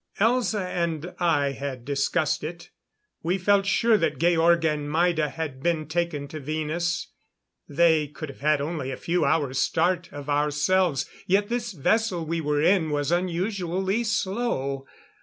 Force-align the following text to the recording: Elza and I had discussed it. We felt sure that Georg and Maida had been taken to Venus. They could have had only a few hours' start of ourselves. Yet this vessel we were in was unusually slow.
Elza 0.19 0.65
and 0.65 1.13
I 1.19 1.51
had 1.51 1.85
discussed 1.85 2.43
it. 2.43 2.71
We 3.21 3.37
felt 3.37 3.67
sure 3.67 3.99
that 3.99 4.17
Georg 4.17 4.65
and 4.65 4.91
Maida 4.91 5.29
had 5.29 5.61
been 5.61 5.87
taken 5.87 6.27
to 6.29 6.39
Venus. 6.39 7.09
They 7.69 8.07
could 8.07 8.29
have 8.29 8.39
had 8.41 8.61
only 8.61 8.89
a 8.89 8.97
few 8.97 9.23
hours' 9.25 9.59
start 9.59 10.11
of 10.11 10.27
ourselves. 10.27 11.07
Yet 11.27 11.49
this 11.49 11.71
vessel 11.73 12.25
we 12.25 12.41
were 12.41 12.63
in 12.63 12.89
was 12.89 13.11
unusually 13.11 14.03
slow. 14.03 14.87